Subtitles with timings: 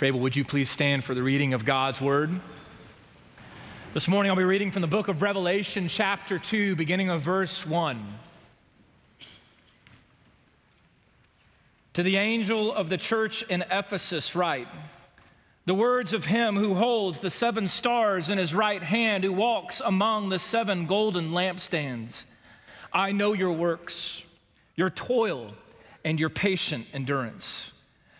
[0.00, 2.30] Fable, would you please stand for the reading of God's word?
[3.92, 7.66] This morning I'll be reading from the book of Revelation, chapter 2, beginning of verse
[7.66, 8.18] 1.
[11.92, 14.68] To the angel of the church in Ephesus, write
[15.66, 19.82] the words of him who holds the seven stars in his right hand, who walks
[19.84, 22.24] among the seven golden lampstands.
[22.90, 24.22] I know your works,
[24.76, 25.52] your toil,
[26.06, 27.72] and your patient endurance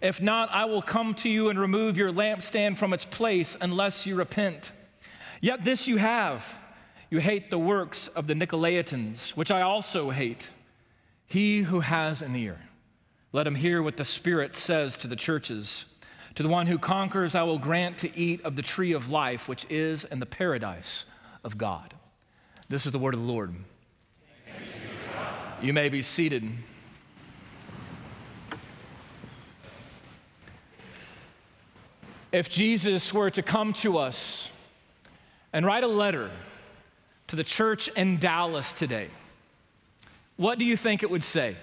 [0.00, 4.06] If not, I will come to you and remove your lampstand from its place unless
[4.06, 4.72] you repent.
[5.40, 6.58] Yet this you have
[7.08, 10.48] you hate the works of the Nicolaitans, which I also hate.
[11.26, 12.60] He who has an ear,
[13.32, 15.86] let him hear what the Spirit says to the churches.
[16.34, 19.48] To the one who conquers, I will grant to eat of the tree of life,
[19.48, 21.04] which is in the paradise
[21.44, 21.94] of God.
[22.68, 23.54] This is the word of the Lord.
[25.62, 26.52] You may be seated.
[32.32, 34.50] If Jesus were to come to us
[35.52, 36.30] and write a letter
[37.28, 39.08] to the church in Dallas today,
[40.36, 41.56] what do you think it would say?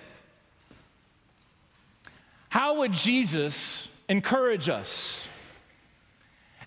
[2.50, 5.28] How would Jesus encourage us?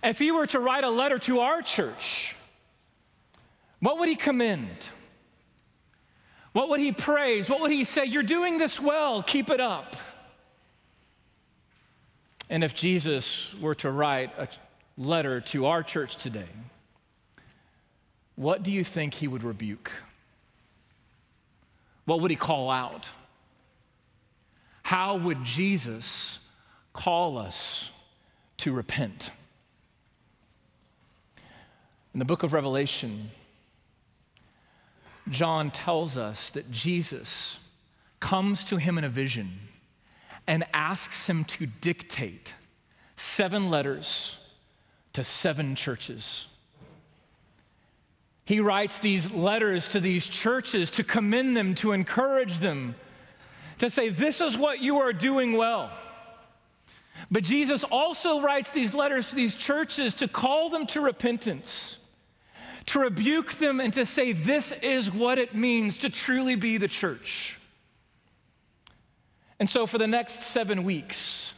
[0.03, 2.37] If he were to write a letter to our church,
[3.81, 4.89] what would he commend?
[6.53, 7.51] What would he praise?
[7.51, 8.05] What would he say?
[8.05, 9.97] You're doing this well, keep it up.
[12.49, 14.49] And if Jesus were to write a
[14.97, 16.49] letter to our church today,
[18.37, 19.91] what do you think he would rebuke?
[22.05, 23.09] What would he call out?
[24.83, 26.39] How would Jesus
[26.93, 27.91] call us
[28.59, 29.31] to repent?
[32.15, 33.31] In the book of Revelation,
[35.29, 37.59] John tells us that Jesus
[38.21, 39.59] comes to him in a vision
[40.47, 42.55] and asks him to dictate
[43.17, 44.39] seven letters
[45.13, 46.49] to seven churches.
[48.45, 52.95] He writes these letters to these churches to commend them, to encourage them,
[53.79, 55.91] to say, This is what you are doing well.
[57.31, 61.99] But Jesus also writes these letters to these churches to call them to repentance,
[62.87, 66.89] to rebuke them, and to say, This is what it means to truly be the
[66.89, 67.56] church.
[69.59, 71.55] And so, for the next seven weeks,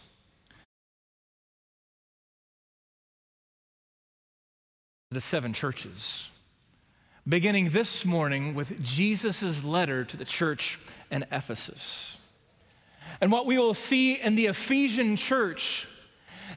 [5.11, 6.31] the seven churches,
[7.27, 10.79] beginning this morning with Jesus' letter to the church
[11.11, 12.19] in Ephesus.
[13.21, 15.89] And what we will see in the Ephesian church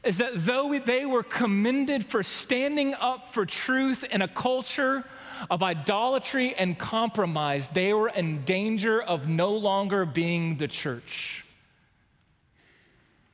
[0.04, 5.04] is that though they were commended for standing up for truth in a culture
[5.50, 11.46] of idolatry and compromise, they were in danger of no longer being the church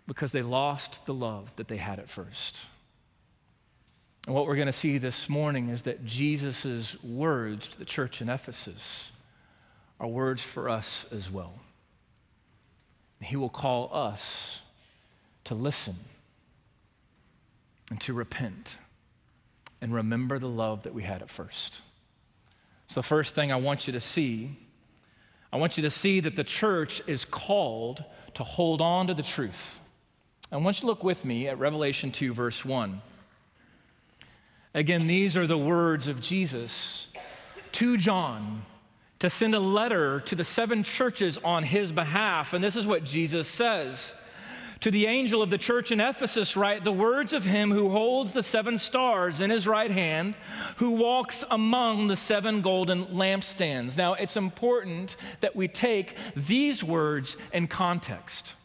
[0.08, 2.66] because they lost the love that they had at first.
[4.26, 8.22] And what we're going to see this morning is that Jesus' words to the church
[8.22, 9.12] in Ephesus
[10.00, 11.54] are words for us as well.
[13.22, 14.62] He will call us
[15.46, 15.96] to listen
[17.90, 18.78] and to repent
[19.82, 21.82] and remember the love that we had at first.
[22.88, 24.58] So, the first thing I want you to see,
[25.52, 28.04] I want you to see that the church is called
[28.36, 29.80] to hold on to the truth.
[30.52, 33.02] I want you to look with me at Revelation 2, verse 1.
[34.74, 37.08] Again, these are the words of Jesus
[37.74, 38.64] to John
[39.20, 42.54] to send a letter to the seven churches on his behalf.
[42.54, 44.14] And this is what Jesus says
[44.82, 48.34] to the angel of the church in Ephesus, write the words of him who holds
[48.34, 50.36] the seven stars in his right hand,
[50.78, 53.98] who walks among the seven golden lampstands.
[53.98, 58.56] Now, it's important that we take these words in context.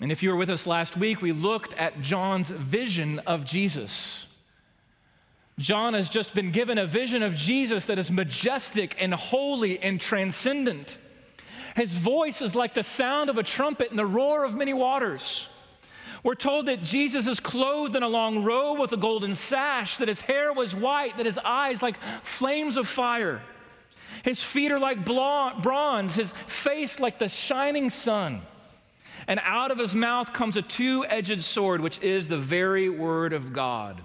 [0.00, 4.26] And if you were with us last week, we looked at John's vision of Jesus.
[5.58, 10.00] John has just been given a vision of Jesus that is majestic and holy and
[10.00, 10.98] transcendent.
[11.74, 15.48] His voice is like the sound of a trumpet and the roar of many waters.
[16.22, 20.08] We're told that Jesus is clothed in a long robe with a golden sash, that
[20.08, 23.42] his hair was white, that his eyes like flames of fire.
[24.22, 28.42] His feet are like bronze, his face like the shining sun.
[29.26, 33.32] And out of his mouth comes a two edged sword, which is the very word
[33.32, 34.04] of God.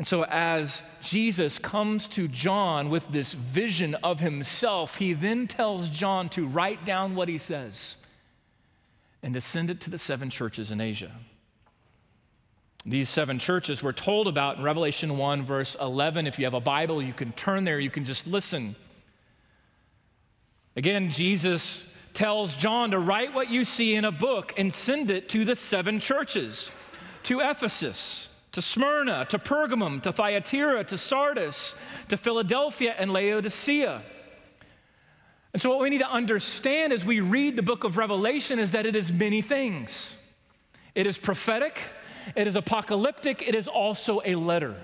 [0.00, 5.90] And so, as Jesus comes to John with this vision of himself, he then tells
[5.90, 7.96] John to write down what he says
[9.22, 11.12] and to send it to the seven churches in Asia.
[12.86, 16.26] These seven churches were told about in Revelation 1, verse 11.
[16.26, 18.76] If you have a Bible, you can turn there, you can just listen.
[20.76, 25.28] Again, Jesus tells John to write what you see in a book and send it
[25.28, 26.70] to the seven churches
[27.24, 31.74] to Ephesus, to Smyrna, to Pergamum, to Thyatira, to Sardis,
[32.08, 34.02] to Philadelphia, and Laodicea.
[35.52, 38.72] And so, what we need to understand as we read the book of Revelation is
[38.72, 40.16] that it is many things.
[40.94, 41.78] It is prophetic,
[42.36, 44.76] it is apocalyptic, it is also a letter.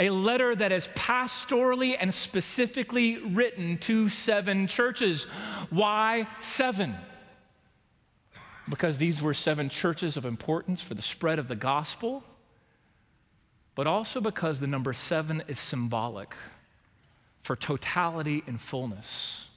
[0.00, 5.24] A letter that is pastorally and specifically written to seven churches.
[5.70, 6.96] Why seven?
[8.68, 12.24] Because these were seven churches of importance for the spread of the gospel,
[13.74, 16.34] but also because the number seven is symbolic
[17.42, 19.48] for totality and fullness.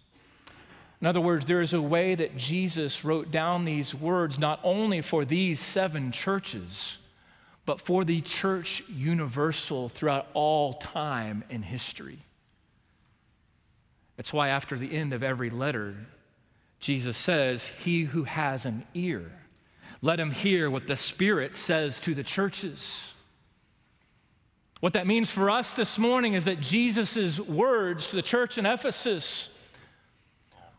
[0.99, 5.01] In other words, there is a way that Jesus wrote down these words not only
[5.01, 6.97] for these seven churches,
[7.65, 12.19] but for the church universal throughout all time and history.
[14.17, 15.95] It's why, after the end of every letter,
[16.79, 19.31] Jesus says, He who has an ear,
[20.01, 23.13] let him hear what the Spirit says to the churches.
[24.79, 28.65] What that means for us this morning is that Jesus' words to the church in
[28.65, 29.49] Ephesus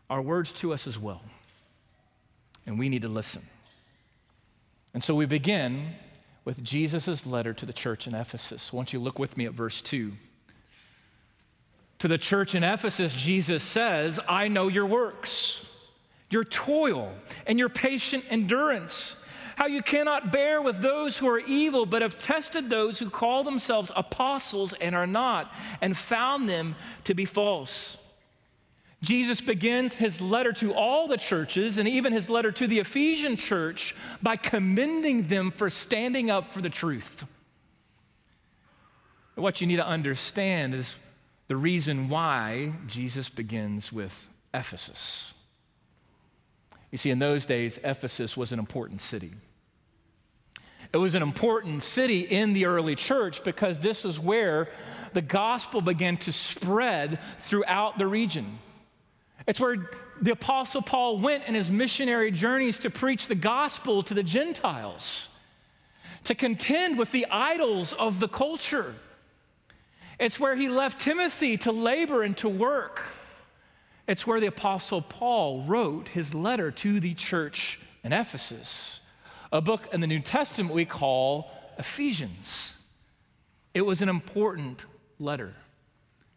[0.09, 1.21] are words to us as well.
[2.65, 3.41] And we need to listen.
[4.93, 5.95] And so we begin
[6.45, 8.71] with Jesus' letter to the church in Ephesus.
[8.73, 10.13] I want you look with me at verse 2.
[11.99, 15.65] To the church in Ephesus, Jesus says, I know your works,
[16.29, 17.11] your toil,
[17.47, 19.15] and your patient endurance
[19.59, 23.43] how you cannot bear with those who are evil, but have tested those who call
[23.43, 27.97] themselves apostles and are not, and found them to be false.
[29.01, 33.35] Jesus begins his letter to all the churches and even his letter to the Ephesian
[33.35, 33.93] church
[34.23, 37.25] by commending them for standing up for the truth.
[39.35, 40.95] What you need to understand is
[41.49, 45.33] the reason why Jesus begins with Ephesus.
[46.91, 49.33] You see, in those days, Ephesus was an important city.
[50.91, 54.69] It was an important city in the early church because this is where
[55.13, 58.57] the gospel began to spread throughout the region.
[59.45, 59.89] It's where
[60.21, 65.29] the Apostle Paul went in his missionary journeys to preach the gospel to the Gentiles,
[66.23, 68.95] to contend with the idols of the culture.
[70.19, 73.03] It's where he left Timothy to labor and to work.
[74.09, 79.01] It's where the Apostle Paul wrote his letter to the church in Ephesus
[79.51, 82.75] a book in the New Testament we call Ephesians.
[83.75, 84.83] It was an important
[85.19, 85.53] letter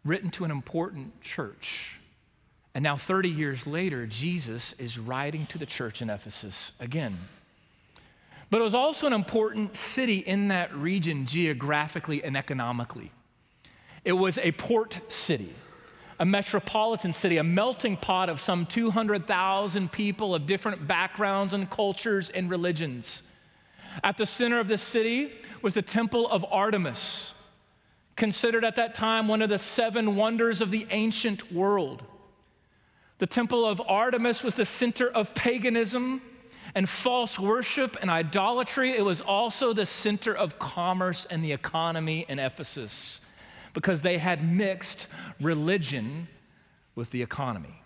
[0.05, 1.99] written to an important church.
[2.75, 7.17] And now, 30 years later, Jesus is writing to the church in Ephesus again.
[8.51, 13.11] But it was also an important city in that region geographically and economically.
[14.05, 15.55] It was a port city
[16.19, 22.29] a metropolitan city, a melting pot of some 200,000 people of different backgrounds and cultures
[22.29, 23.23] and religions.
[24.03, 27.33] At the center of this city was the Temple of Artemis,
[28.15, 32.03] considered at that time one of the seven wonders of the ancient world.
[33.19, 36.21] The Temple of Artemis was the center of paganism
[36.75, 38.91] and false worship and idolatry.
[38.91, 43.21] It was also the center of commerce and the economy in Ephesus
[43.73, 45.07] because they had mixed
[45.41, 46.27] religion
[46.95, 47.81] with the economy.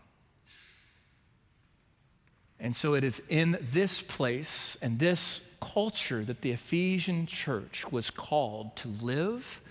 [2.59, 8.09] And so it is in this place and this culture that the Ephesian church was
[8.09, 9.61] called to live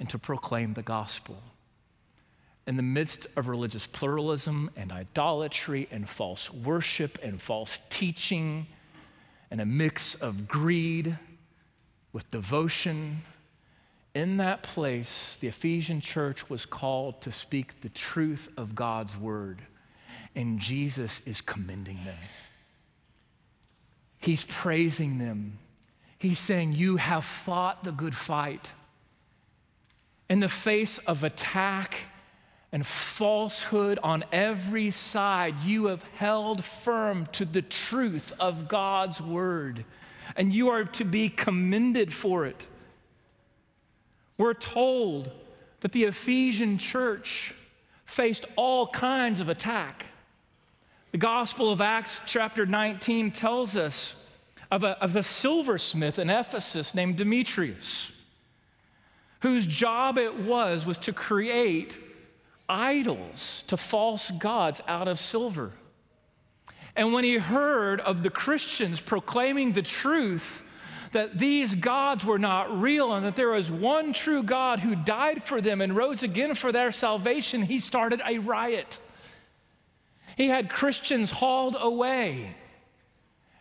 [0.00, 1.42] and to proclaim the gospel.
[2.66, 8.66] In the midst of religious pluralism and idolatry and false worship and false teaching
[9.50, 11.18] and a mix of greed
[12.12, 13.22] with devotion
[14.14, 19.62] in that place, the Ephesian church was called to speak the truth of God's word,
[20.34, 22.18] and Jesus is commending them.
[24.18, 25.58] He's praising them.
[26.18, 28.70] He's saying, You have fought the good fight.
[30.28, 31.96] In the face of attack
[32.70, 39.84] and falsehood on every side, you have held firm to the truth of God's word,
[40.36, 42.66] and you are to be commended for it.
[44.38, 45.30] We're told
[45.80, 47.54] that the Ephesian church
[48.04, 50.06] faced all kinds of attack.
[51.12, 54.16] The Gospel of Acts, chapter 19, tells us
[54.70, 58.10] of a, of a silversmith in Ephesus named Demetrius,
[59.40, 61.96] whose job it was was to create
[62.68, 65.72] idols to false gods out of silver.
[66.96, 70.62] And when he heard of the Christians proclaiming the truth
[71.12, 75.42] that these gods were not real and that there was one true God who died
[75.42, 78.98] for them and rose again for their salvation, he started a riot.
[80.36, 82.56] He had Christians hauled away.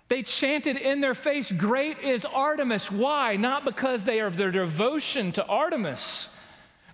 [0.08, 2.92] They chanted in their face, Great is Artemis.
[2.92, 3.36] Why?
[3.36, 6.30] Not because they are their devotion to Artemis,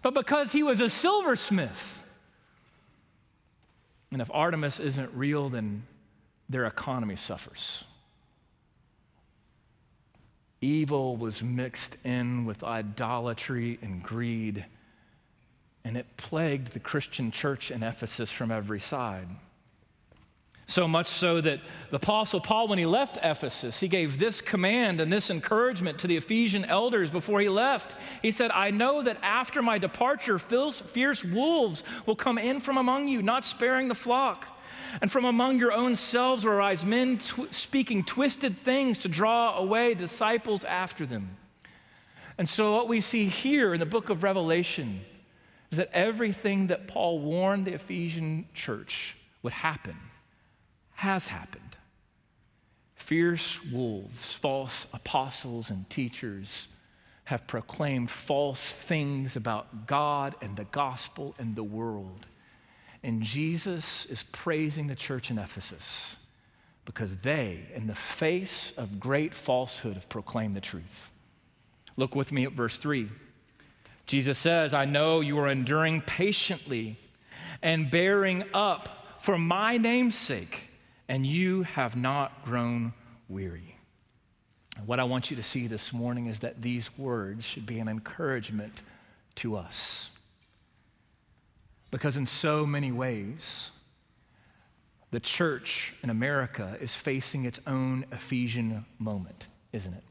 [0.01, 2.03] but because he was a silversmith.
[4.11, 5.83] And if Artemis isn't real, then
[6.49, 7.83] their economy suffers.
[10.67, 14.65] Evil was mixed in with idolatry and greed,
[15.85, 19.29] and it plagued the Christian church in Ephesus from every side.
[20.65, 24.99] So much so that the Apostle Paul, when he left Ephesus, he gave this command
[24.99, 27.95] and this encouragement to the Ephesian elders before he left.
[28.21, 33.07] He said, I know that after my departure, fierce wolves will come in from among
[33.07, 34.56] you, not sparing the flock.
[35.01, 39.57] And from among your own selves will arise men tw- speaking twisted things to draw
[39.57, 41.37] away disciples after them.
[42.37, 45.01] And so, what we see here in the book of Revelation
[45.71, 49.97] is that everything that Paul warned the Ephesian church would happen
[50.95, 51.75] has happened.
[52.95, 56.67] Fierce wolves, false apostles, and teachers
[57.25, 62.25] have proclaimed false things about God and the gospel and the world.
[63.03, 66.17] And Jesus is praising the church in Ephesus
[66.85, 71.11] because they, in the face of great falsehood, have proclaimed the truth.
[71.97, 73.09] Look with me at verse 3.
[74.05, 76.97] Jesus says, I know you are enduring patiently
[77.61, 80.69] and bearing up for my name's sake,
[81.09, 82.93] and you have not grown
[83.27, 83.75] weary.
[84.85, 87.87] What I want you to see this morning is that these words should be an
[87.87, 88.81] encouragement
[89.35, 90.11] to us.
[91.91, 93.71] Because in so many ways,
[95.11, 100.03] the church in America is facing its own Ephesian moment, isn't it?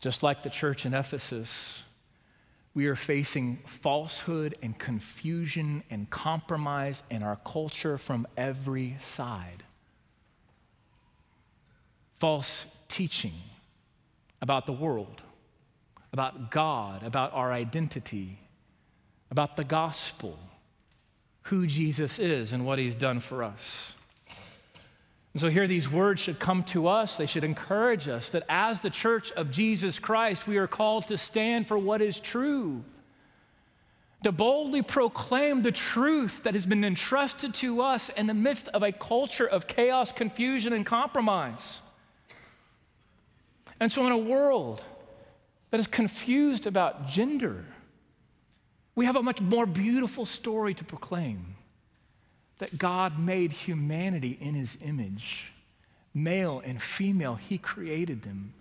[0.00, 1.84] Just like the church in Ephesus,
[2.74, 9.62] we are facing falsehood and confusion and compromise in our culture from every side.
[12.18, 13.34] False teaching
[14.40, 15.22] about the world,
[16.12, 18.40] about God, about our identity,
[19.32, 20.38] about the gospel,
[21.44, 23.94] who Jesus is and what he's done for us.
[25.32, 27.16] And so, here these words should come to us.
[27.16, 31.16] They should encourage us that as the church of Jesus Christ, we are called to
[31.16, 32.84] stand for what is true,
[34.22, 38.82] to boldly proclaim the truth that has been entrusted to us in the midst of
[38.82, 41.80] a culture of chaos, confusion, and compromise.
[43.80, 44.84] And so, in a world
[45.70, 47.64] that is confused about gender,
[48.94, 51.56] we have a much more beautiful story to proclaim
[52.58, 55.52] that God made humanity in his image.
[56.14, 58.52] Male and female, he created them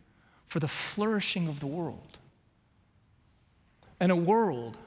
[0.47, 2.17] for the flourishing of the world.
[3.99, 4.77] And a world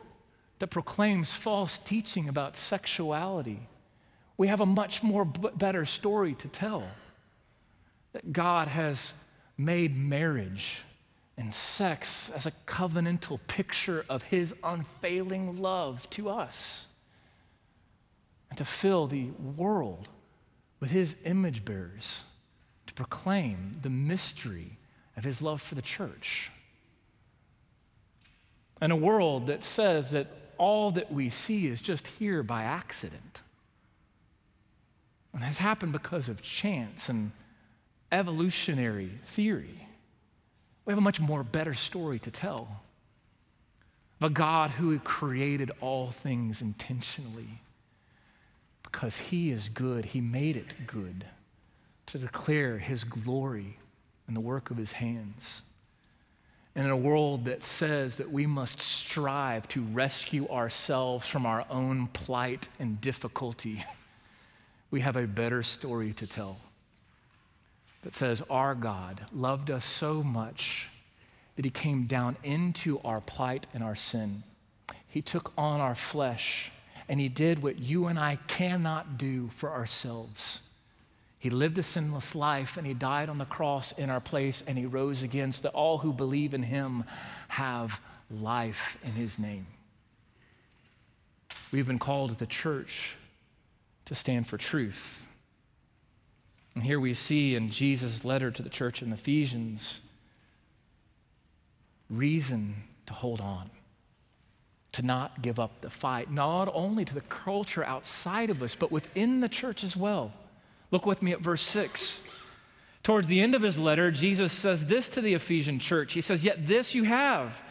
[0.58, 3.68] that proclaims false teaching about sexuality,
[4.36, 6.84] we have a much more b- better story to tell.
[8.12, 9.12] That God has
[9.56, 10.78] made marriage
[11.36, 16.86] and sex as a covenantal picture of his unfailing love to us
[18.50, 20.08] and to fill the world
[20.78, 22.22] with his image bearers
[22.86, 24.78] to proclaim the mystery
[25.16, 26.50] of his love for the church.
[28.80, 33.42] In a world that says that all that we see is just here by accident
[35.32, 37.32] and has happened because of chance and
[38.12, 39.83] evolutionary theory.
[40.84, 42.82] We have a much more better story to tell
[44.20, 47.60] of a God who created all things intentionally.
[48.82, 51.26] Because he is good, he made it good
[52.06, 53.78] to declare his glory
[54.26, 55.62] and the work of his hands.
[56.74, 61.64] And in a world that says that we must strive to rescue ourselves from our
[61.70, 63.84] own plight and difficulty,
[64.90, 66.58] we have a better story to tell
[68.04, 70.88] that says, Our God loved us so much
[71.56, 74.44] that he came down into our plight and our sin.
[75.08, 76.70] He took on our flesh
[77.08, 80.60] and he did what you and I cannot do for ourselves.
[81.38, 84.78] He lived a sinless life and he died on the cross in our place and
[84.78, 87.04] he rose again so that all who believe in him
[87.48, 89.66] have life in his name.
[91.70, 93.16] We've been called the church
[94.06, 95.26] to stand for truth.
[96.74, 100.00] And here we see in Jesus' letter to the church in Ephesians
[102.10, 102.74] reason
[103.06, 103.70] to hold on,
[104.92, 108.92] to not give up the fight, not only to the culture outside of us, but
[108.92, 110.32] within the church as well.
[110.90, 112.20] Look with me at verse 6.
[113.02, 116.44] Towards the end of his letter, Jesus says this to the Ephesian church He says,
[116.44, 117.62] Yet this you have.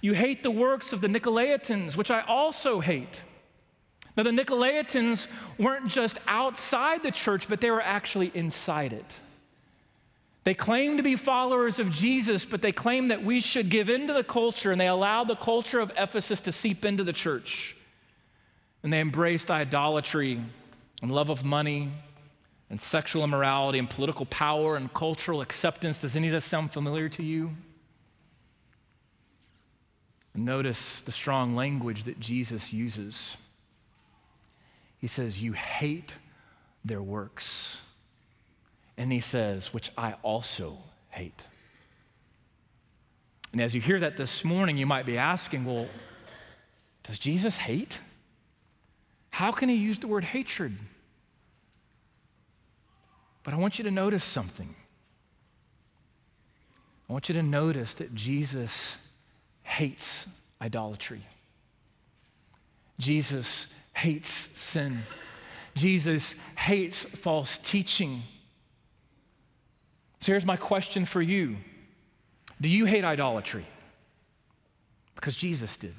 [0.00, 3.22] You hate the works of the Nicolaitans, which I also hate.
[4.16, 5.26] Now, the Nicolaitans
[5.58, 9.20] weren't just outside the church, but they were actually inside it.
[10.44, 14.14] They claimed to be followers of Jesus, but they claimed that we should give into
[14.14, 17.76] the culture, and they allowed the culture of Ephesus to seep into the church.
[18.82, 20.40] And they embraced idolatry
[21.02, 21.90] and love of money
[22.70, 25.98] and sexual immorality and political power and cultural acceptance.
[25.98, 27.50] Does any of that sound familiar to you?
[30.34, 33.36] Notice the strong language that Jesus uses.
[34.98, 36.14] He says, You hate
[36.84, 37.78] their works.
[38.96, 40.78] And he says, Which I also
[41.10, 41.44] hate.
[43.52, 45.86] And as you hear that this morning, you might be asking, Well,
[47.04, 48.00] does Jesus hate?
[49.30, 50.76] How can he use the word hatred?
[53.42, 54.74] But I want you to notice something.
[57.08, 58.98] I want you to notice that Jesus
[59.62, 60.26] hates
[60.60, 61.20] idolatry.
[62.98, 65.02] Jesus hates sin.
[65.74, 68.22] Jesus hates false teaching.
[70.20, 71.56] So here's my question for you
[72.60, 73.66] Do you hate idolatry?
[75.14, 75.94] Because Jesus did.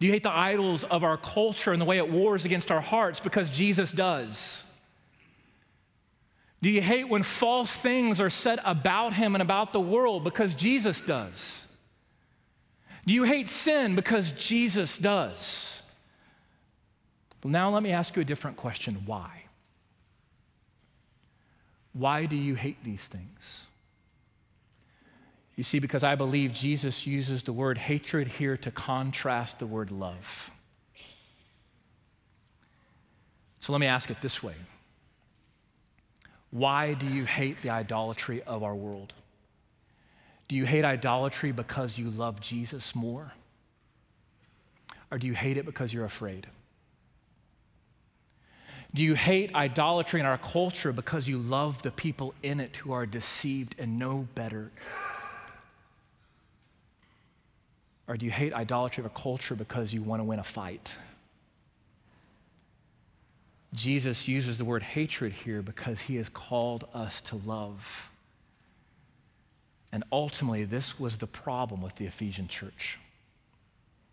[0.00, 2.80] Do you hate the idols of our culture and the way it wars against our
[2.80, 3.18] hearts?
[3.18, 4.64] Because Jesus does.
[6.60, 10.24] Do you hate when false things are said about him and about the world?
[10.24, 11.67] Because Jesus does.
[13.06, 15.82] Do you hate sin because Jesus does?
[17.42, 19.44] Well, now let me ask you a different question why?
[21.92, 23.66] Why do you hate these things?
[25.56, 29.90] You see, because I believe Jesus uses the word hatred here to contrast the word
[29.90, 30.52] love.
[33.58, 34.54] So let me ask it this way
[36.50, 39.14] Why do you hate the idolatry of our world?
[40.48, 43.32] Do you hate idolatry because you love Jesus more?
[45.10, 46.46] Or do you hate it because you're afraid?
[48.94, 52.92] Do you hate idolatry in our culture because you love the people in it who
[52.92, 54.70] are deceived and know better?
[58.06, 60.96] Or do you hate idolatry of a culture because you want to win a fight?
[63.74, 68.10] Jesus uses the word hatred here because he has called us to love.
[69.90, 72.98] And ultimately, this was the problem with the Ephesian church.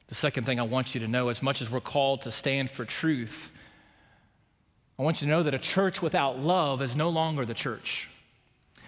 [0.07, 2.69] The second thing I want you to know as much as we're called to stand
[2.69, 3.51] for truth,
[4.97, 8.09] I want you to know that a church without love is no longer the church.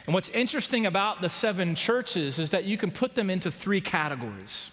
[0.06, 3.82] And what's interesting about the seven churches is that you can put them into three
[3.82, 4.72] categories.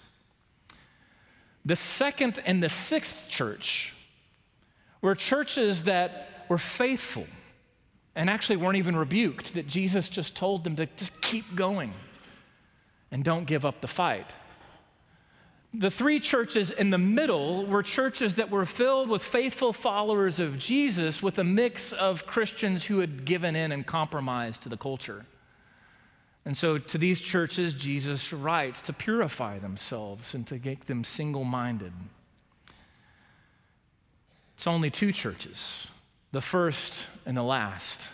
[1.65, 3.95] The second and the sixth church
[5.03, 7.27] were churches that were faithful
[8.17, 11.93] and actually weren't even rebuked, that Jesus just told them to just keep going
[13.11, 14.31] and don't give up the fight.
[15.77, 20.57] The three churches in the middle were churches that were filled with faithful followers of
[20.57, 25.27] Jesus with a mix of Christians who had given in and compromised to the culture.
[26.45, 31.45] And so to these churches, Jesus writes to purify themselves and to make them single
[31.45, 31.93] minded.
[34.57, 35.89] It's only two churches
[36.35, 38.09] the first and the last,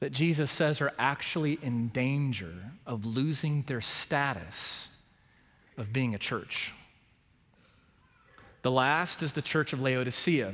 [0.00, 2.52] that Jesus says are actually in danger
[2.86, 4.88] of losing their status
[5.78, 6.74] of being a church.
[8.60, 10.52] The last is the church of Laodicea.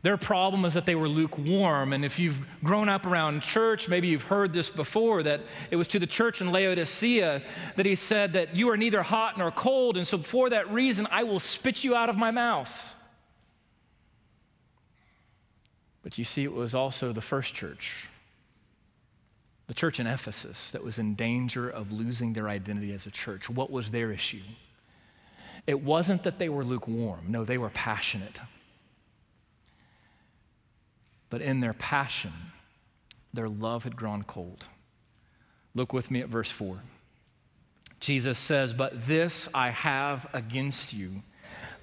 [0.00, 1.92] Their problem is that they were lukewarm.
[1.92, 5.88] And if you've grown up around church, maybe you've heard this before that it was
[5.88, 7.42] to the church in Laodicea
[7.76, 9.98] that he said that you are neither hot nor cold.
[9.98, 12.94] And so, for that reason, I will spit you out of my mouth.
[16.02, 18.08] But you see, it was also the first church,
[19.66, 23.50] the church in Ephesus, that was in danger of losing their identity as a church.
[23.50, 24.42] What was their issue?
[25.66, 28.40] It wasn't that they were lukewarm, no, they were passionate.
[31.28, 32.32] But in their passion,
[33.32, 34.66] their love had grown cold.
[35.74, 36.80] Look with me at verse 4.
[38.00, 41.22] Jesus says, But this I have against you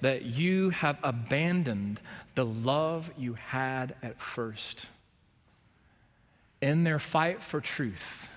[0.00, 2.00] that you have abandoned
[2.34, 4.86] the love you had at first.
[6.60, 8.28] In their fight for truth,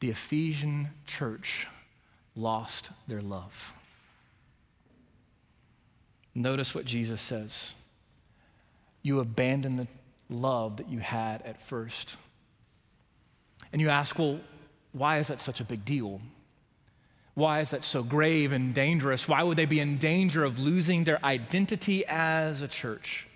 [0.00, 1.66] the Ephesian church
[2.36, 3.74] lost their love.
[6.34, 7.74] Notice what Jesus says.
[9.02, 9.86] You abandon the
[10.28, 12.16] love that you had at first.
[13.72, 14.40] And you ask, well,
[14.92, 16.20] why is that such a big deal?
[17.34, 19.26] Why is that so grave and dangerous?
[19.26, 23.26] Why would they be in danger of losing their identity as a church?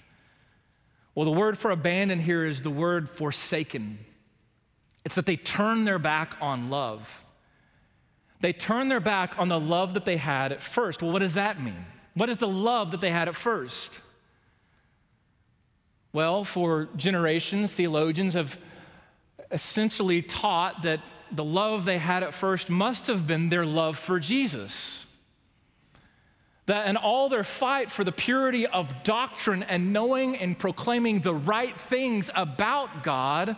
[1.15, 3.99] Well, the word for abandon here is the word forsaken.
[5.05, 7.25] It's that they turn their back on love.
[8.41, 11.03] They turn their back on the love that they had at first.
[11.03, 11.85] Well, what does that mean?
[12.15, 14.01] What is the love that they had at first?
[16.13, 18.59] Well, for generations, theologians have
[19.51, 21.01] essentially taught that
[21.33, 25.07] the love they had at first must have been their love for Jesus.
[26.67, 31.35] That in all their fight for the purity of doctrine and knowing and proclaiming the
[31.35, 33.57] right things about God,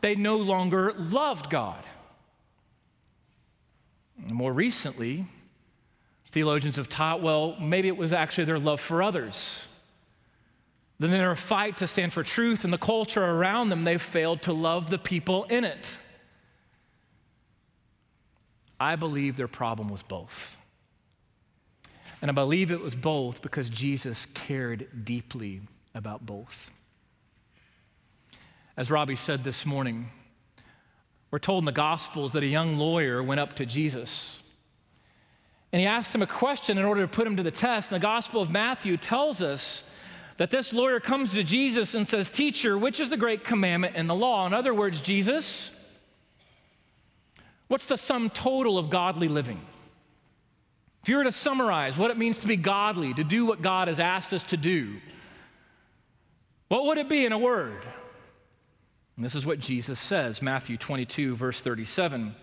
[0.00, 1.82] they no longer loved God.
[4.16, 5.26] More recently,
[6.30, 9.66] theologians have taught well, maybe it was actually their love for others.
[10.98, 14.42] Then in their fight to stand for truth and the culture around them, they failed
[14.42, 15.98] to love the people in it.
[18.82, 20.56] I believe their problem was both.
[22.20, 25.60] And I believe it was both because Jesus cared deeply
[25.94, 26.70] about both.
[28.76, 30.10] As Robbie said this morning,
[31.30, 34.42] we're told in the Gospels that a young lawyer went up to Jesus
[35.72, 37.90] and he asked him a question in order to put him to the test.
[37.90, 39.84] And the Gospel of Matthew tells us
[40.36, 44.06] that this lawyer comes to Jesus and says, Teacher, which is the great commandment in
[44.06, 44.46] the law?
[44.46, 45.71] In other words, Jesus,
[47.72, 49.58] what's the sum total of godly living?
[51.02, 53.88] If you were to summarize what it means to be godly, to do what God
[53.88, 54.98] has asked us to do,
[56.68, 57.82] what would it be in a word?
[59.16, 62.34] And this is what Jesus says, Matthew 22, verse 37.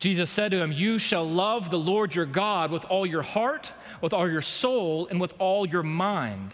[0.00, 3.70] Jesus said to him, You shall love the Lord your God with all your heart,
[4.00, 6.50] with all your soul, and with all your mind.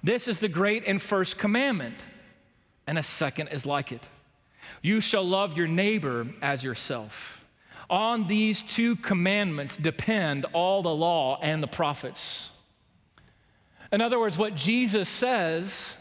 [0.00, 1.96] This is the great and first commandment,
[2.86, 4.06] and a second is like it.
[4.80, 7.38] You shall love your neighbor as yourself.
[7.90, 12.50] On these two commandments depend all the law and the prophets.
[13.90, 15.96] In other words, what Jesus says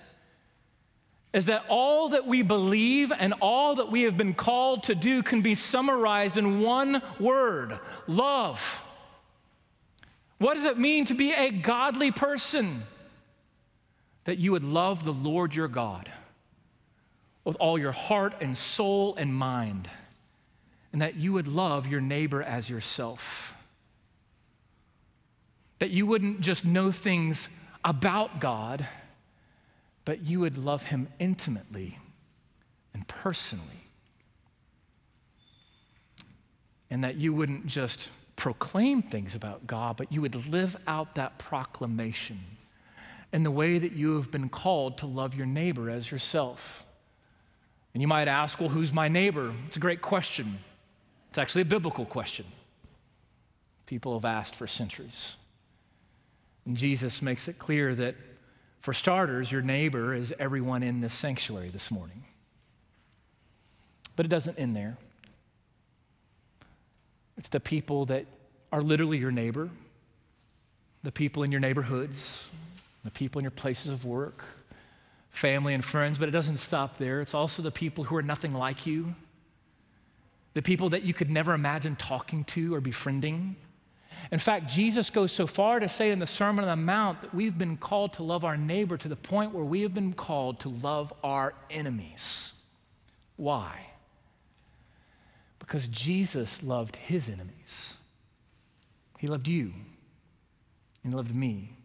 [1.34, 5.24] is that all that we believe and all that we have been called to do
[5.24, 8.84] can be summarized in one word love.
[10.40, 12.84] What does it mean to be a godly person?
[14.26, 16.12] That you would love the Lord your God
[17.44, 19.90] with all your heart and soul and mind,
[20.98, 23.54] and that you would love your neighbor as yourself.
[25.78, 27.50] That you wouldn't just know things
[27.86, 28.88] about God
[30.08, 31.98] but you would love him intimately
[32.94, 33.84] and personally.
[36.90, 41.38] And that you wouldn't just proclaim things about God, but you would live out that
[41.40, 42.40] proclamation
[43.34, 46.86] in the way that you have been called to love your neighbor as yourself.
[47.94, 49.54] And you might ask, well, who's my neighbor?
[49.68, 50.60] It's a great question.
[51.38, 52.48] It's actually a biblical question.
[53.86, 55.36] People have asked for centuries.
[56.66, 58.16] And Jesus makes it clear that
[58.80, 62.24] for starters, your neighbor is everyone in this sanctuary this morning.
[64.16, 64.98] But it doesn't end there.
[67.38, 68.26] It's the people that
[68.72, 69.70] are literally your neighbor,
[71.04, 72.50] the people in your neighborhoods,
[73.04, 74.44] the people in your places of work,
[75.30, 77.22] family and friends, but it doesn't stop there.
[77.22, 79.14] It's also the people who are nothing like you,
[80.58, 83.56] the people that you could never imagine talking to or befriending.
[84.32, 87.32] In fact, Jesus goes so far to say in the Sermon on the Mount that
[87.32, 90.60] we've been called to love our neighbor to the point where we have been called
[90.62, 92.54] to love our enemies.
[93.36, 93.92] Why?
[95.60, 97.98] Because Jesus loved his enemies.
[99.20, 99.74] He loved you,
[101.04, 101.78] and loved me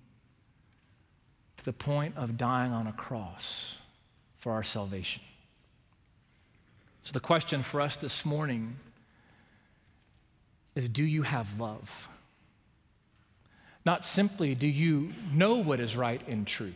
[1.58, 3.76] to the point of dying on a cross
[4.38, 5.22] for our salvation.
[7.02, 8.76] So, the question for us this morning
[10.74, 12.08] is do you have love?
[13.84, 16.74] Not simply do you know what is right and true,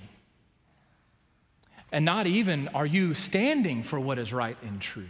[1.93, 5.09] and not even are you standing for what is right and true,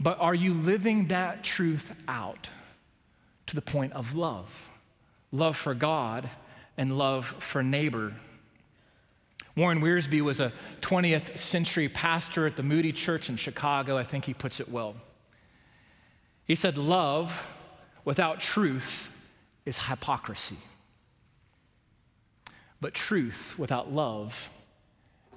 [0.00, 2.48] but are you living that truth out
[3.46, 4.70] to the point of love?
[5.30, 6.28] Love for God
[6.76, 8.12] and love for neighbor.
[9.54, 13.98] Warren Wiersbe was a 20th century pastor at the Moody Church in Chicago.
[13.98, 14.94] I think he puts it well.
[16.44, 17.46] He said, Love
[18.04, 19.10] without truth
[19.66, 20.58] is hypocrisy.
[22.80, 24.50] But truth without love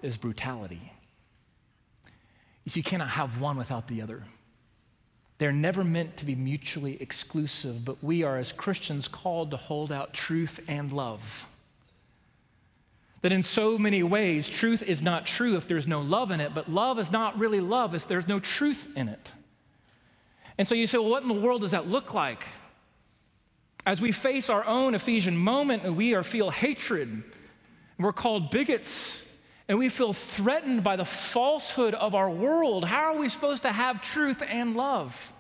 [0.02, 0.92] is brutality.
[2.64, 4.24] You see, you cannot have one without the other.
[5.38, 9.92] They're never meant to be mutually exclusive, but we are, as Christians, called to hold
[9.92, 11.46] out truth and love.
[13.26, 16.54] That in so many ways, truth is not true if there's no love in it,
[16.54, 19.32] but love is not really love if there's no truth in it.
[20.60, 22.44] And so you say, well, what in the world does that look like?
[23.84, 27.24] As we face our own Ephesian moment, and we are feel hatred.
[27.98, 29.26] We're called bigots,
[29.68, 32.86] and we feel threatened by the falsehood of our world.
[32.86, 35.34] How are we supposed to have truth and love?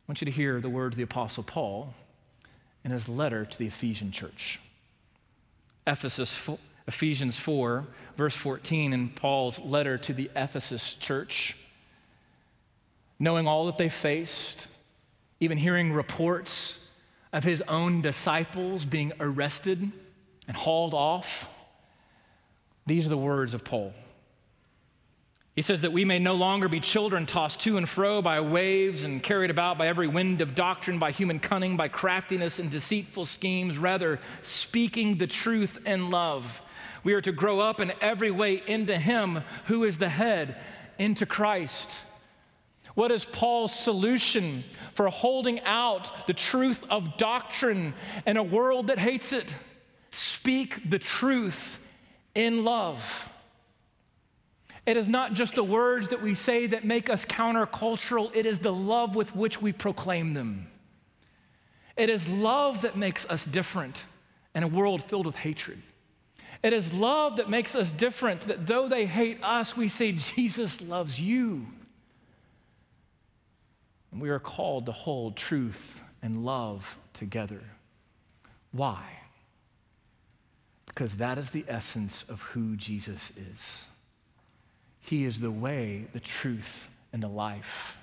[0.00, 1.94] I want you to hear the words of the Apostle Paul
[2.84, 4.58] in his letter to the Ephesian church.
[5.86, 6.48] Ephesus,
[6.86, 11.56] Ephesians 4, verse 14, in Paul's letter to the Ephesus church.
[13.18, 14.68] Knowing all that they faced,
[15.40, 16.90] even hearing reports
[17.32, 19.90] of his own disciples being arrested
[20.48, 21.48] and hauled off,
[22.86, 23.92] these are the words of Paul.
[25.56, 29.04] He says that we may no longer be children tossed to and fro by waves
[29.04, 33.24] and carried about by every wind of doctrine, by human cunning, by craftiness and deceitful
[33.24, 36.60] schemes, rather, speaking the truth in love.
[37.04, 40.56] We are to grow up in every way into Him who is the head,
[40.98, 41.90] into Christ.
[42.94, 47.94] What is Paul's solution for holding out the truth of doctrine
[48.26, 49.54] in a world that hates it?
[50.10, 51.78] Speak the truth
[52.34, 53.32] in love.
[54.86, 58.60] It is not just the words that we say that make us countercultural, it is
[58.60, 60.68] the love with which we proclaim them.
[61.96, 64.04] It is love that makes us different
[64.54, 65.82] in a world filled with hatred.
[66.62, 70.80] It is love that makes us different, that though they hate us, we say, Jesus
[70.80, 71.66] loves you.
[74.12, 77.60] And we are called to hold truth and love together.
[78.72, 79.02] Why?
[80.86, 83.86] Because that is the essence of who Jesus is.
[85.06, 87.98] He is the way, the truth, and the life.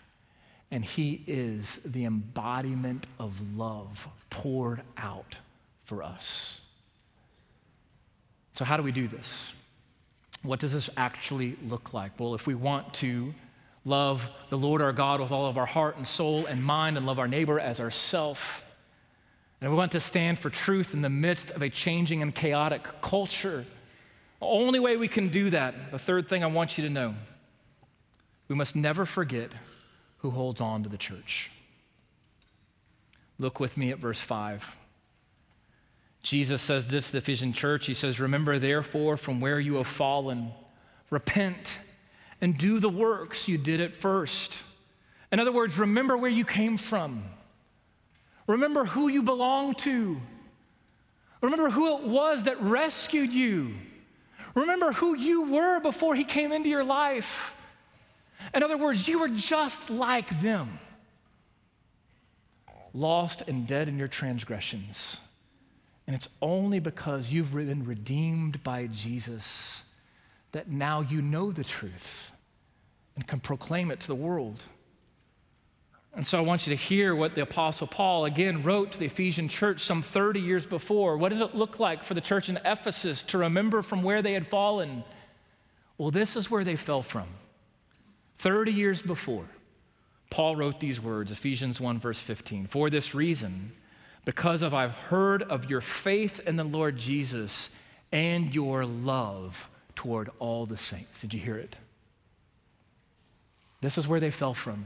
[0.71, 5.37] And He is the embodiment of love poured out
[5.83, 6.61] for us.
[8.53, 9.53] So, how do we do this?
[10.43, 12.19] What does this actually look like?
[12.19, 13.33] Well, if we want to
[13.85, 17.05] love the Lord our God with all of our heart and soul and mind, and
[17.05, 18.65] love our neighbor as ourself,
[19.59, 23.01] and we want to stand for truth in the midst of a changing and chaotic
[23.01, 23.65] culture,
[24.43, 27.15] the only way we can do that, the third thing I want you to know,
[28.49, 29.53] we must never forget
[30.17, 31.49] who holds on to the church.
[33.39, 34.77] Look with me at verse 5.
[36.23, 37.85] Jesus says this to the Ephesian church.
[37.85, 40.51] He says, Remember, therefore, from where you have fallen,
[41.09, 41.79] repent
[42.41, 44.63] and do the works you did at first.
[45.31, 47.23] In other words, remember where you came from.
[48.47, 50.19] Remember who you belong to.
[51.41, 53.75] Remember who it was that rescued you.
[54.55, 57.55] Remember who you were before he came into your life.
[58.53, 60.79] In other words, you were just like them,
[62.93, 65.17] lost and dead in your transgressions.
[66.05, 69.83] And it's only because you've been redeemed by Jesus
[70.51, 72.31] that now you know the truth
[73.15, 74.63] and can proclaim it to the world.
[76.15, 79.07] And so I want you to hear what the Apostle Paul again wrote to the
[79.07, 81.17] Ephesian church some 30 years before.
[81.17, 84.33] What does it look like for the church in Ephesus to remember from where they
[84.33, 85.03] had fallen?
[85.97, 87.27] Well, this is where they fell from.
[88.37, 89.45] 30 years before,
[90.29, 92.67] Paul wrote these words Ephesians 1, verse 15.
[92.67, 93.71] For this reason,
[94.25, 97.69] because of I've heard of your faith in the Lord Jesus
[98.11, 101.21] and your love toward all the saints.
[101.21, 101.75] Did you hear it?
[103.81, 104.85] This is where they fell from.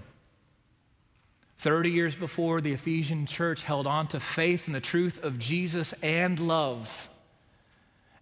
[1.59, 5.93] 30 years before, the Ephesian church held on to faith and the truth of Jesus
[6.03, 7.09] and love.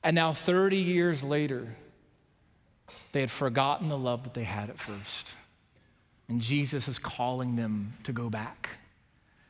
[0.04, 1.76] And now, 30 years later,
[3.12, 5.36] they had forgotten the love that they had at first.
[6.30, 8.70] And Jesus is calling them to go back,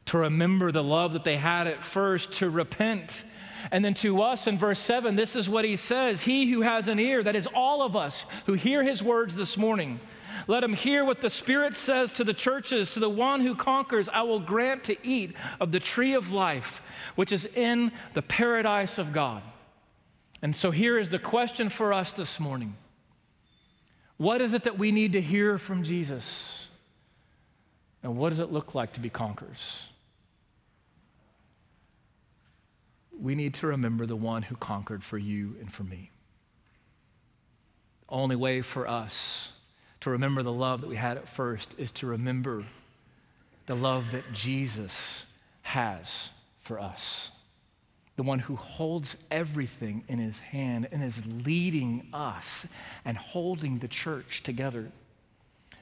[0.08, 3.24] to remember the love that they had at first, to repent.
[3.72, 6.88] And then to us in verse 7, this is what he says He who has
[6.88, 10.00] an ear, that is all of us who hear his words this morning,
[10.48, 12.92] let him hear what the Spirit says to the churches.
[12.92, 16.82] To the one who conquers, I will grant to eat of the tree of life,
[17.16, 19.42] which is in the paradise of God.
[20.42, 22.76] And so here is the question for us this morning
[24.18, 26.70] What is it that we need to hear from Jesus?
[28.04, 29.88] And what does it look like to be conquerors?
[33.20, 36.12] We need to remember the one who conquered for you and for me.
[38.08, 39.52] The only way for us
[40.02, 42.64] to remember the love that we had at first is to remember
[43.66, 45.26] the love that Jesus
[45.64, 47.32] has for us.
[48.16, 52.68] The one who holds everything in his hand and is leading us
[53.04, 54.92] and holding the church together.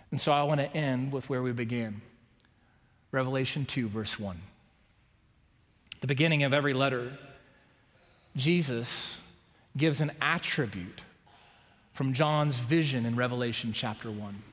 [0.10, 2.02] And so I want to end with where we began
[3.12, 4.42] Revelation 2, verse 1.
[6.04, 7.14] The beginning of every letter,
[8.36, 9.22] Jesus
[9.78, 11.00] gives an attribute
[11.94, 14.20] from John's vision in Revelation chapter 1.
[14.20, 14.44] And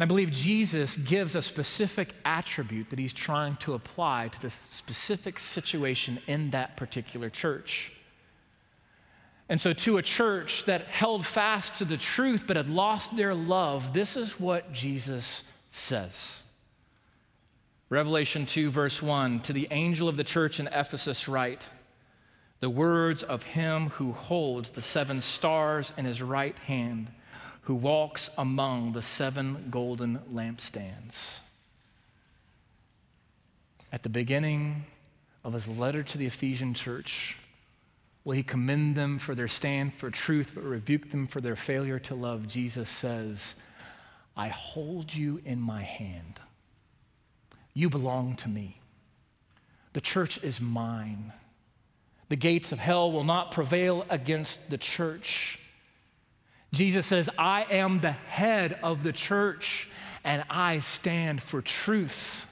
[0.00, 5.38] I believe Jesus gives a specific attribute that he's trying to apply to the specific
[5.38, 7.92] situation in that particular church.
[9.48, 13.32] And so, to a church that held fast to the truth but had lost their
[13.32, 16.42] love, this is what Jesus says.
[17.88, 21.68] Revelation 2, verse 1 To the angel of the church in Ephesus, write,
[22.60, 27.08] the words of him who holds the seven stars in his right hand,
[27.62, 31.40] who walks among the seven golden lampstands.
[33.92, 34.86] At the beginning
[35.44, 37.36] of his letter to the Ephesian church,
[38.24, 41.98] will he commend them for their stand for truth, but rebuke them for their failure
[42.00, 42.48] to love?
[42.48, 43.54] Jesus says,
[44.36, 46.40] I hold you in my hand.
[47.76, 48.80] You belong to me.
[49.92, 51.34] The church is mine.
[52.30, 55.58] The gates of hell will not prevail against the church.
[56.72, 59.90] Jesus says, I am the head of the church
[60.24, 62.46] and I stand for truth.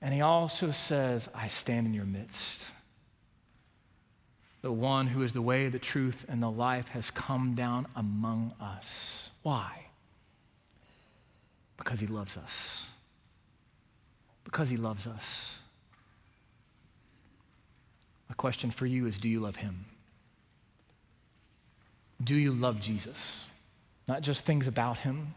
[0.00, 2.72] And he also says, I stand in your midst.
[4.62, 8.54] The one who is the way, the truth, and the life has come down among
[8.58, 9.28] us.
[9.42, 9.84] Why?
[11.76, 12.86] Because he loves us.
[14.50, 15.60] Because he loves us.
[18.28, 19.84] My question for you is do you love him?
[22.22, 23.46] Do you love Jesus?
[24.08, 25.34] Not just things about him,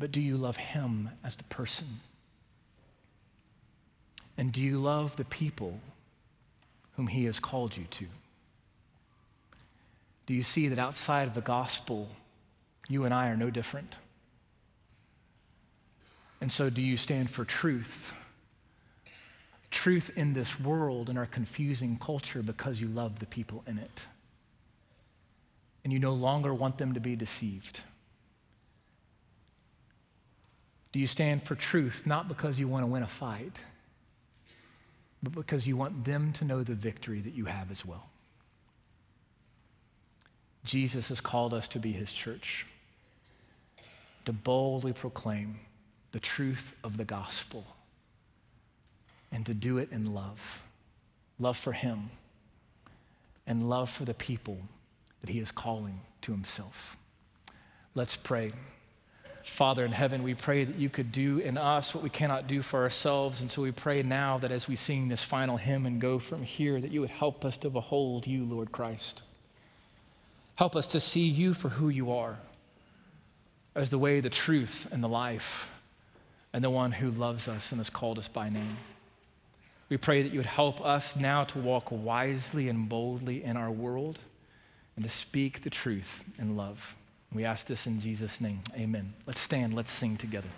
[0.00, 2.00] but do you love him as the person?
[4.36, 5.78] And do you love the people
[6.96, 8.06] whom he has called you to?
[10.26, 12.08] Do you see that outside of the gospel,
[12.88, 13.94] you and I are no different?
[16.40, 18.14] And so, do you stand for truth?
[19.70, 24.02] truth in this world and our confusing culture because you love the people in it.
[25.84, 27.80] And you no longer want them to be deceived.
[30.92, 33.56] Do you stand for truth not because you want to win a fight,
[35.22, 38.08] but because you want them to know the victory that you have as well?
[40.64, 42.66] Jesus has called us to be his church,
[44.26, 45.60] to boldly proclaim
[46.12, 47.64] the truth of the gospel
[49.32, 50.62] and to do it in love
[51.38, 52.10] love for Him
[53.46, 54.58] and love for the people
[55.22, 56.96] that He is calling to Himself.
[57.94, 58.50] Let's pray.
[59.42, 62.60] Father in heaven, we pray that you could do in us what we cannot do
[62.60, 63.40] for ourselves.
[63.40, 66.42] And so we pray now that as we sing this final hymn and go from
[66.42, 69.22] here, that you would help us to behold you, Lord Christ.
[70.56, 72.38] Help us to see you for who you are
[73.74, 75.70] as the way, the truth, and the life,
[76.52, 78.76] and the one who loves us and has called us by name.
[79.88, 83.70] We pray that you would help us now to walk wisely and boldly in our
[83.70, 84.18] world
[84.94, 86.96] and to speak the truth in love.
[87.32, 88.60] We ask this in Jesus' name.
[88.76, 89.14] Amen.
[89.26, 90.48] Let's stand, let's sing together.